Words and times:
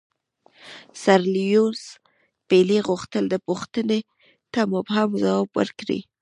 سر 1.03 1.21
لیویس 1.33 1.83
پیلي 2.49 2.79
غوښتل 2.87 3.23
دې 3.31 3.37
پوښتنې 3.47 3.99
ته 4.53 4.59
مبهم 4.73 5.09
ځواب 5.21 5.49
ورکړي. 5.59 5.99